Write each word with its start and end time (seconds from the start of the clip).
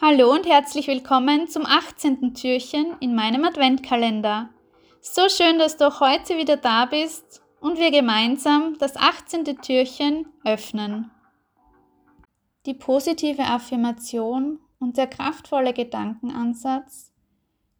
Hallo 0.00 0.32
und 0.32 0.44
herzlich 0.44 0.88
willkommen 0.88 1.46
zum 1.46 1.64
18. 1.64 2.34
Türchen 2.34 2.96
in 2.98 3.14
meinem 3.14 3.44
Adventkalender. 3.44 4.50
So 5.00 5.28
schön, 5.28 5.56
dass 5.60 5.76
du 5.76 5.86
auch 5.86 6.00
heute 6.00 6.36
wieder 6.36 6.56
da 6.56 6.86
bist 6.86 7.42
und 7.60 7.78
wir 7.78 7.92
gemeinsam 7.92 8.76
das 8.78 8.96
18. 8.96 9.44
Türchen 9.62 10.26
öffnen. 10.44 11.12
Die 12.66 12.74
positive 12.74 13.44
Affirmation 13.44 14.58
und 14.80 14.96
der 14.96 15.06
kraftvolle 15.06 15.72
Gedankenansatz 15.72 17.12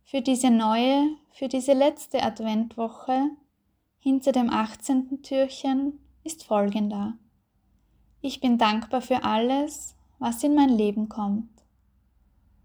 für 0.05 0.21
diese 0.21 0.51
neue, 0.51 1.17
für 1.33 1.49
diese 1.49 1.73
letzte 1.73 2.23
Adventwoche 2.23 3.31
hinter 3.99 4.31
dem 4.31 4.51
18. 4.51 5.21
Türchen 5.23 5.99
ist 6.23 6.45
folgender. 6.45 7.15
Ich 8.21 8.41
bin 8.41 8.57
dankbar 8.57 9.01
für 9.01 9.25
alles, 9.25 9.97
was 10.21 10.45
in 10.45 10.55
mein 10.55 10.71
Leben 10.71 11.09
kommt. 11.09 11.54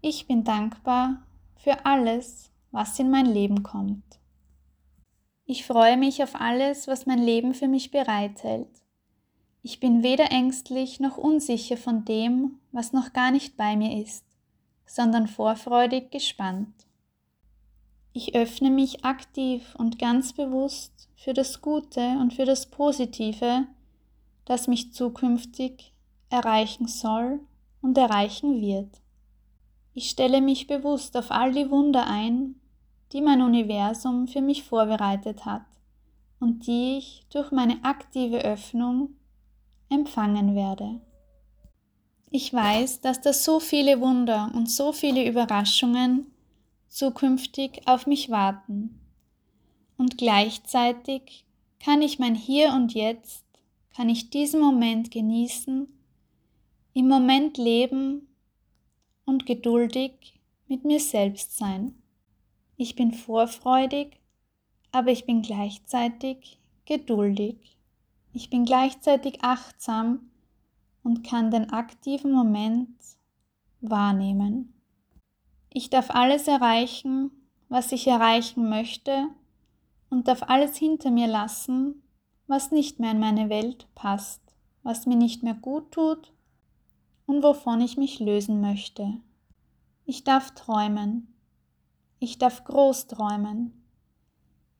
Ich 0.02 0.26
bin 0.26 0.44
dankbar 0.44 1.26
für 1.56 1.84
alles, 1.84 2.50
was 2.70 2.98
in 2.98 3.10
mein 3.10 3.26
Leben 3.26 3.62
kommt. 3.62 4.18
Ich 5.44 5.66
freue 5.66 5.98
mich 5.98 6.22
auf 6.22 6.40
alles, 6.40 6.88
was 6.88 7.04
mein 7.04 7.18
Leben 7.18 7.52
für 7.52 7.68
mich 7.68 7.90
bereithält. 7.90 8.70
Ich 9.62 9.78
bin 9.78 10.02
weder 10.02 10.30
ängstlich 10.30 11.00
noch 11.00 11.18
unsicher 11.18 11.76
von 11.76 12.06
dem, 12.06 12.60
was 12.72 12.94
noch 12.94 13.12
gar 13.12 13.30
nicht 13.30 13.58
bei 13.58 13.76
mir 13.76 14.02
ist, 14.02 14.24
sondern 14.86 15.28
vorfreudig 15.28 16.10
gespannt. 16.10 16.86
Ich 18.14 18.34
öffne 18.34 18.70
mich 18.70 19.04
aktiv 19.04 19.74
und 19.76 19.98
ganz 19.98 20.32
bewusst 20.32 21.10
für 21.14 21.34
das 21.34 21.60
Gute 21.60 22.16
und 22.20 22.32
für 22.32 22.46
das 22.46 22.70
Positive, 22.70 23.66
das 24.46 24.66
mich 24.66 24.94
zukünftig 24.94 25.92
erreichen 26.30 26.88
soll 26.88 27.40
und 27.82 27.98
erreichen 27.98 28.62
wird. 28.62 28.88
Ich 29.94 30.10
stelle 30.10 30.40
mich 30.40 30.66
bewusst 30.66 31.16
auf 31.16 31.30
all 31.30 31.52
die 31.52 31.70
Wunder 31.70 32.06
ein, 32.06 32.54
die 33.12 33.20
mein 33.20 33.42
Universum 33.42 34.28
für 34.28 34.40
mich 34.40 34.62
vorbereitet 34.62 35.44
hat 35.44 35.66
und 36.38 36.66
die 36.66 36.98
ich 36.98 37.26
durch 37.32 37.50
meine 37.50 37.84
aktive 37.84 38.38
Öffnung 38.44 39.16
empfangen 39.88 40.54
werde. 40.54 41.00
Ich 42.30 42.52
weiß, 42.54 43.00
dass 43.00 43.20
da 43.20 43.32
so 43.32 43.58
viele 43.58 44.00
Wunder 44.00 44.52
und 44.54 44.70
so 44.70 44.92
viele 44.92 45.28
Überraschungen 45.28 46.26
zukünftig 46.86 47.82
auf 47.86 48.06
mich 48.06 48.30
warten. 48.30 49.00
Und 49.96 50.16
gleichzeitig 50.16 51.44
kann 51.80 52.02
ich 52.02 52.20
mein 52.20 52.36
Hier 52.36 52.72
und 52.72 52.94
Jetzt, 52.94 53.44
kann 53.96 54.08
ich 54.08 54.30
diesen 54.30 54.60
Moment 54.60 55.10
genießen, 55.10 55.88
im 56.94 57.08
Moment 57.08 57.58
leben 57.58 58.28
und 59.30 59.46
geduldig 59.46 60.40
mit 60.66 60.84
mir 60.84 60.98
selbst 60.98 61.56
sein. 61.56 61.94
Ich 62.76 62.96
bin 62.96 63.12
vorfreudig, 63.12 64.20
aber 64.90 65.12
ich 65.12 65.24
bin 65.24 65.40
gleichzeitig 65.42 66.58
geduldig. 66.84 67.78
Ich 68.32 68.50
bin 68.50 68.64
gleichzeitig 68.64 69.42
achtsam 69.42 70.30
und 71.04 71.22
kann 71.22 71.50
den 71.50 71.70
aktiven 71.70 72.32
Moment 72.32 72.88
wahrnehmen. 73.80 74.74
Ich 75.72 75.90
darf 75.90 76.10
alles 76.10 76.48
erreichen, 76.48 77.30
was 77.68 77.92
ich 77.92 78.08
erreichen 78.08 78.68
möchte 78.68 79.28
und 80.10 80.26
darf 80.26 80.42
alles 80.42 80.76
hinter 80.76 81.12
mir 81.12 81.28
lassen, 81.28 82.02
was 82.48 82.72
nicht 82.72 82.98
mehr 82.98 83.12
in 83.12 83.20
meine 83.20 83.48
Welt 83.48 83.86
passt, 83.94 84.42
was 84.82 85.06
mir 85.06 85.16
nicht 85.16 85.44
mehr 85.44 85.54
gut 85.54 85.92
tut 85.92 86.32
und 87.30 87.44
wovon 87.44 87.80
ich 87.80 87.96
mich 87.96 88.18
lösen 88.18 88.60
möchte. 88.60 89.20
Ich 90.04 90.24
darf 90.24 90.50
träumen. 90.50 91.32
Ich 92.18 92.38
darf 92.38 92.64
groß 92.64 93.06
träumen. 93.06 93.84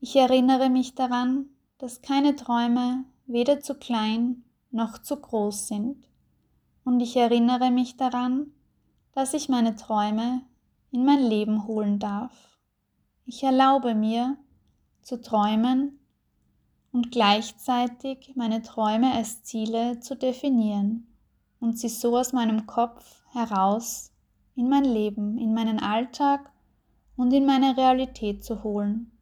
Ich 0.01 0.17
erinnere 0.17 0.69
mich 0.69 0.97
daran, 0.97 1.47
dass 1.79 2.03
keine 2.03 2.35
Träume 2.35 3.05
weder 3.27 3.61
zu 3.61 3.77
klein 3.77 4.43
noch 4.73 4.99
zu 4.99 5.17
groß 5.17 5.69
sind. 5.69 6.09
Und 6.83 6.99
ich 6.99 7.17
erinnere 7.17 7.71
mich 7.71 7.97
daran, 7.97 8.49
dass 9.13 9.33
ich 9.33 9.49
meine 9.49 9.77
Träume 9.77 10.43
in 10.91 11.05
mein 11.05 11.23
Leben 11.23 11.69
holen 11.69 12.01
darf. 12.01 12.59
Ich 13.27 13.45
erlaube 13.45 13.95
mir 13.95 14.37
zu 15.03 15.23
träumen 15.23 16.01
und 16.91 17.13
gleichzeitig 17.13 18.33
meine 18.35 18.61
Träume 18.63 19.13
als 19.13 19.45
Ziele 19.45 20.01
zu 20.01 20.17
definieren 20.17 21.07
und 21.61 21.79
sie 21.79 21.89
so 21.89 22.17
aus 22.17 22.33
meinem 22.33 22.67
Kopf 22.67 23.23
heraus 23.33 24.13
in 24.57 24.69
mein 24.69 24.85
Leben, 24.85 25.39
in 25.39 25.55
meinen 25.55 25.79
Alltag 25.79 26.51
und 27.17 27.33
in 27.33 27.47
meine 27.47 27.77
Realität 27.77 28.45
zu 28.45 28.65
holen. 28.65 29.13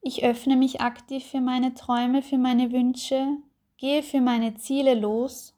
Ich 0.00 0.22
öffne 0.22 0.56
mich 0.56 0.80
aktiv 0.80 1.24
für 1.24 1.40
meine 1.40 1.74
Träume, 1.74 2.22
für 2.22 2.38
meine 2.38 2.70
Wünsche, 2.70 3.38
gehe 3.78 4.02
für 4.02 4.20
meine 4.20 4.54
Ziele 4.54 4.94
los 4.94 5.54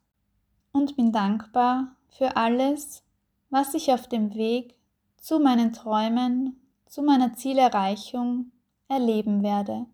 und 0.72 0.96
bin 0.96 1.12
dankbar 1.12 1.96
für 2.08 2.36
alles, 2.36 3.02
was 3.50 3.74
ich 3.74 3.92
auf 3.92 4.08
dem 4.08 4.34
Weg 4.34 4.74
zu 5.16 5.38
meinen 5.38 5.72
Träumen, 5.72 6.60
zu 6.86 7.02
meiner 7.02 7.34
Zielerreichung 7.34 8.52
erleben 8.88 9.42
werde. 9.42 9.86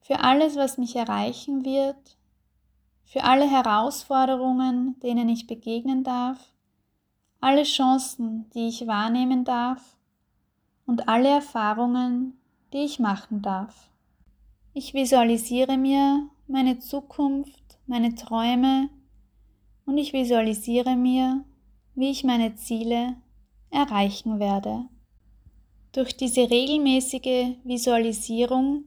Für 0.00 0.20
alles, 0.20 0.56
was 0.56 0.78
mich 0.78 0.94
erreichen 0.94 1.64
wird, 1.64 2.17
für 3.08 3.24
alle 3.24 3.50
Herausforderungen, 3.50 5.00
denen 5.00 5.30
ich 5.30 5.46
begegnen 5.46 6.04
darf, 6.04 6.52
alle 7.40 7.62
Chancen, 7.62 8.50
die 8.50 8.68
ich 8.68 8.86
wahrnehmen 8.86 9.44
darf 9.44 9.96
und 10.84 11.08
alle 11.08 11.30
Erfahrungen, 11.30 12.34
die 12.72 12.84
ich 12.84 12.98
machen 12.98 13.40
darf. 13.40 13.88
Ich 14.74 14.92
visualisiere 14.92 15.78
mir 15.78 16.28
meine 16.48 16.80
Zukunft, 16.80 17.78
meine 17.86 18.14
Träume 18.14 18.90
und 19.86 19.96
ich 19.96 20.12
visualisiere 20.12 20.94
mir, 20.94 21.44
wie 21.94 22.10
ich 22.10 22.24
meine 22.24 22.56
Ziele 22.56 23.16
erreichen 23.70 24.38
werde. 24.38 24.84
Durch 25.92 26.14
diese 26.14 26.50
regelmäßige 26.50 27.56
Visualisierung 27.64 28.84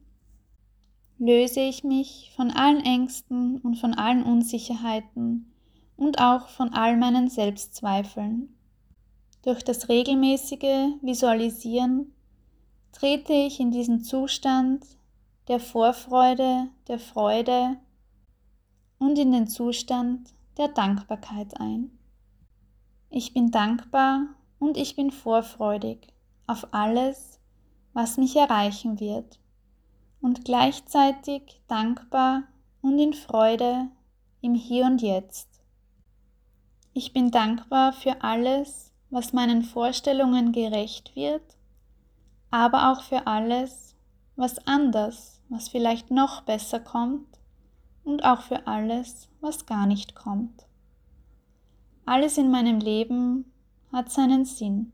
löse 1.22 1.60
ich 1.60 1.84
mich 1.84 2.32
von 2.36 2.50
allen 2.50 2.84
Ängsten 2.84 3.60
und 3.60 3.76
von 3.76 3.94
allen 3.94 4.24
Unsicherheiten 4.24 5.54
und 5.96 6.20
auch 6.20 6.48
von 6.48 6.74
all 6.74 6.98
meinen 6.98 7.30
Selbstzweifeln. 7.30 8.58
Durch 9.44 9.64
das 9.64 9.88
regelmäßige 9.88 10.96
Visualisieren 11.04 12.12
trete 12.92 13.34
ich 13.34 13.60
in 13.60 13.70
diesen 13.70 14.02
Zustand 14.02 14.84
der 15.48 15.60
Vorfreude, 15.60 16.70
der 16.88 16.98
Freude 16.98 17.78
und 18.98 19.20
in 19.20 19.32
den 19.32 19.46
Zustand 19.46 20.34
der 20.58 20.70
Dankbarkeit 20.70 21.62
ein. 21.62 21.92
Ich 23.12 23.32
bin 23.32 23.52
dankbar 23.52 24.26
und 24.58 24.76
ich 24.76 24.96
bin 24.96 25.12
vorfreudig 25.12 26.08
auf 26.48 26.74
alles, 26.74 27.40
was 27.94 28.18
mich 28.18 28.36
erreichen 28.36 29.00
wird 29.00 29.41
und 30.22 30.46
gleichzeitig 30.46 31.62
dankbar 31.68 32.44
und 32.82 32.98
in 33.00 33.14
Freude 33.14 33.90
im 34.42 34.56
Hier 34.56 34.86
und 34.86 35.02
Jetzt. 35.02 35.50
Ich 36.94 37.14
bin 37.14 37.32
dankbar 37.32 37.94
für 37.94 38.22
alles, 38.22 38.94
was 39.10 39.34
meinen 39.34 39.62
Vorstellungen 39.64 40.52
gerecht 40.52 41.16
wird, 41.16 41.58
aber 42.50 42.92
auch 42.92 43.02
für 43.04 43.28
alles, 43.28 43.96
was 44.36 44.66
anders, 44.68 45.42
was 45.50 45.70
vielleicht 45.70 46.12
noch 46.12 46.42
besser 46.42 46.80
kommt 46.80 47.40
und 48.04 48.24
auch 48.24 48.42
für 48.42 48.68
alles, 48.68 49.30
was 49.42 49.66
gar 49.66 49.86
nicht 49.86 50.16
kommt. 50.16 50.66
Alles 52.06 52.38
in 52.38 52.52
meinem 52.52 52.80
Leben 52.80 53.52
hat 53.92 54.12
seinen 54.12 54.46
Sinn. 54.46 54.92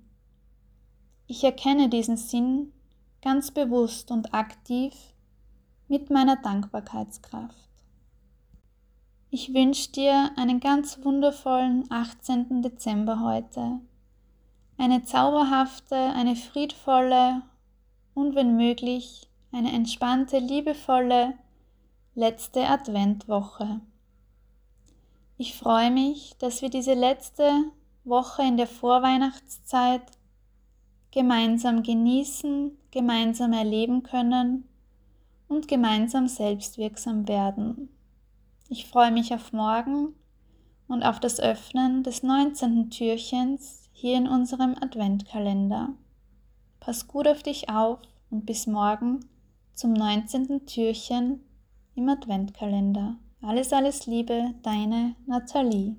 Ich 1.25 1.43
erkenne 1.43 1.89
diesen 1.89 2.17
Sinn 2.17 2.73
ganz 3.21 3.51
bewusst 3.51 4.11
und 4.11 4.33
aktiv 4.33 4.93
mit 5.87 6.09
meiner 6.09 6.35
Dankbarkeitskraft. 6.35 7.69
Ich 9.29 9.53
wünsche 9.53 9.91
dir 9.91 10.31
einen 10.35 10.59
ganz 10.59 11.03
wundervollen 11.03 11.85
18. 11.89 12.61
Dezember 12.61 13.21
heute. 13.21 13.79
Eine 14.77 15.03
zauberhafte, 15.03 15.95
eine 15.95 16.35
friedvolle 16.35 17.41
und 18.13 18.35
wenn 18.35 18.57
möglich 18.57 19.29
eine 19.51 19.71
entspannte, 19.71 20.39
liebevolle 20.39 21.33
letzte 22.15 22.67
Adventwoche. 22.67 23.79
Ich 25.37 25.55
freue 25.55 25.91
mich, 25.91 26.35
dass 26.39 26.61
wir 26.61 26.69
diese 26.69 26.95
letzte 26.95 27.49
Woche 28.03 28.43
in 28.43 28.57
der 28.57 28.67
Vorweihnachtszeit 28.67 30.03
gemeinsam 31.11 31.83
genießen, 31.83 32.77
gemeinsam 32.91 33.53
erleben 33.53 34.03
können 34.03 34.67
und 35.47 35.67
gemeinsam 35.67 36.27
selbstwirksam 36.27 37.27
werden. 37.27 37.89
Ich 38.69 38.87
freue 38.87 39.11
mich 39.11 39.33
auf 39.33 39.53
morgen 39.53 40.13
und 40.87 41.03
auf 41.03 41.19
das 41.19 41.39
Öffnen 41.39 42.03
des 42.03 42.23
19. 42.23 42.89
Türchens 42.89 43.89
hier 43.91 44.17
in 44.17 44.27
unserem 44.27 44.75
Adventkalender. 44.79 45.93
Pass 46.79 47.07
gut 47.07 47.27
auf 47.27 47.43
dich 47.43 47.69
auf 47.69 47.99
und 48.29 48.45
bis 48.45 48.67
morgen 48.67 49.25
zum 49.73 49.93
19. 49.93 50.65
Türchen 50.65 51.41
im 51.95 52.09
Adventkalender. 52.09 53.17
Alles, 53.41 53.71
alles 53.73 54.05
Liebe, 54.05 54.53
deine 54.63 55.15
Nathalie. 55.25 55.95